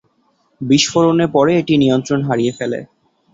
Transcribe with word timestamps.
বিস্ফোরণের 0.61 1.29
পরে 1.35 1.51
এটি 1.57 1.73
নিয়ন্ত্রণ 1.77 2.19
হারিয়ে 2.27 2.53
ফেলে। 2.57 2.79